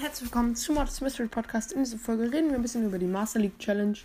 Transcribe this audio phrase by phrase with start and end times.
[0.00, 1.72] herzlich willkommen zum Modest Mystery Podcast.
[1.72, 3.96] In dieser Folge reden wir ein bisschen über die Master League Challenge.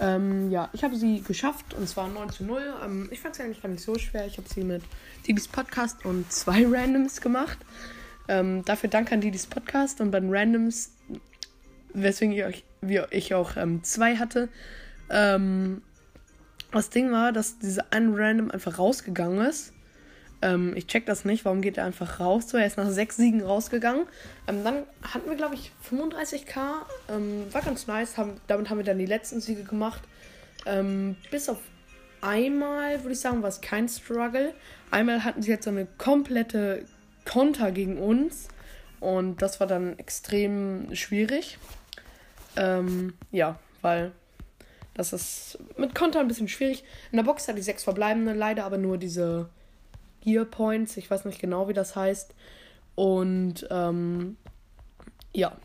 [0.00, 2.62] Ähm, ja, ich habe sie geschafft und zwar 9 zu 0.
[2.82, 4.26] Ähm, ich fand es eigentlich gar nicht so schwer.
[4.26, 4.82] Ich habe sie mit
[5.26, 7.58] Didis Podcast und zwei Randoms gemacht.
[8.26, 10.92] Ähm, dafür danke an Didis Podcast und bei den Randoms,
[11.92, 14.48] weswegen ich, euch, wie ich auch ähm, zwei hatte.
[15.10, 15.82] Ähm,
[16.72, 19.74] das Ding war, dass diese ein Random einfach rausgegangen ist
[20.42, 22.48] ähm, ich check das nicht, warum geht er einfach raus?
[22.48, 24.06] So, er ist nach sechs Siegen rausgegangen.
[24.48, 26.58] Ähm, dann hatten wir, glaube ich, 35k.
[27.08, 28.18] Ähm, war ganz nice.
[28.18, 30.02] Haben, damit haben wir dann die letzten Siege gemacht.
[30.66, 31.58] Ähm, bis auf
[32.20, 34.52] einmal, würde ich sagen, war es kein Struggle.
[34.90, 36.84] Einmal hatten sie jetzt so eine komplette
[37.24, 38.48] Konter gegen uns.
[38.98, 41.58] Und das war dann extrem schwierig.
[42.56, 44.12] Ähm, ja, weil
[44.94, 46.82] das ist mit Konter ein bisschen schwierig.
[47.12, 49.48] In der Box hat die sechs verbleibende, leider aber nur diese
[50.22, 50.96] Gear Points.
[50.96, 52.34] Ich weiß nicht genau, wie das heißt.
[52.94, 54.36] Und ähm,
[55.32, 55.56] ja.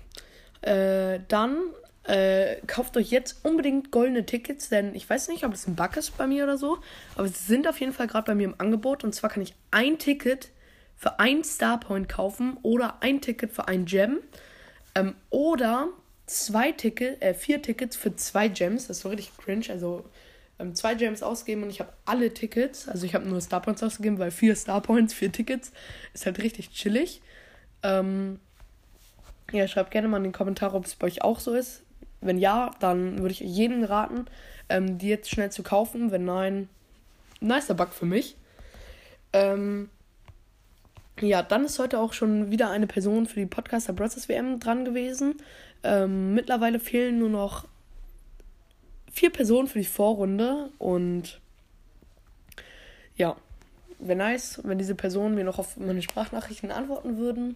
[0.61, 1.57] Äh, dann
[2.03, 5.97] äh, kauft euch jetzt unbedingt goldene Tickets, denn ich weiß nicht, ob es ein Bug
[5.97, 6.79] ist bei mir oder so,
[7.15, 9.03] aber sie sind auf jeden Fall gerade bei mir im Angebot.
[9.03, 10.49] Und zwar kann ich ein Ticket
[10.95, 14.19] für ein Starpoint kaufen oder ein Ticket für ein Gem.
[14.95, 15.89] Ähm, oder
[16.25, 18.87] zwei Tickets, äh, vier Tickets für zwei Gems.
[18.87, 19.65] Das ist so richtig cringe.
[19.69, 20.05] Also
[20.59, 22.87] ähm, zwei Gems ausgeben und ich habe alle Tickets.
[22.87, 25.71] Also ich habe nur Starpoints ausgegeben, weil vier Starpoints, vier Tickets
[26.13, 27.21] ist halt richtig chillig.
[27.83, 28.39] Ähm,
[29.51, 31.83] ja, schreibt gerne mal in den Kommentaren, ob es bei euch auch so ist.
[32.21, 34.25] Wenn ja, dann würde ich jedem raten,
[34.69, 36.11] ähm, die jetzt schnell zu kaufen.
[36.11, 36.69] Wenn nein,
[37.39, 38.35] nicer Bug für mich.
[39.33, 39.89] Ähm,
[41.21, 44.85] ja, dann ist heute auch schon wieder eine Person für die Podcaster Brothers WM dran
[44.85, 45.35] gewesen.
[45.83, 47.65] Ähm, mittlerweile fehlen nur noch
[49.17, 51.41] vier Personen für die Vorrunde und
[53.15, 53.35] ja,
[53.97, 57.55] wäre nice, wenn diese Personen mir noch auf meine Sprachnachrichten antworten würden,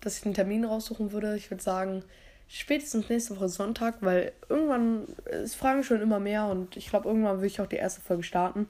[0.00, 1.36] dass ich einen Termin raussuchen würde.
[1.36, 2.04] Ich würde sagen,
[2.46, 7.40] spätestens nächste Woche Sonntag, weil irgendwann, es fragen schon immer mehr und ich glaube, irgendwann
[7.40, 8.68] will ich auch die erste Folge starten.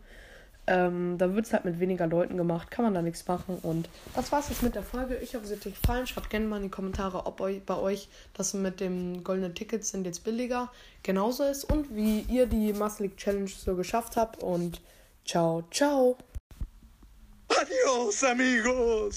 [0.67, 3.59] Ähm, da wird es halt mit weniger Leuten gemacht, kann man da nichts machen.
[3.63, 5.17] Und das war's jetzt mit der Folge.
[5.17, 6.07] Ich hoffe, es hat euch gefallen.
[6.07, 9.85] Schreibt gerne mal in die Kommentare, ob euch, bei euch das mit dem goldenen Ticket
[9.85, 10.71] sind jetzt billiger
[11.03, 14.43] genauso ist und wie ihr die Muscle League Challenge so geschafft habt.
[14.43, 14.81] Und
[15.27, 16.17] ciao, ciao.
[17.49, 19.13] Adios, amigos.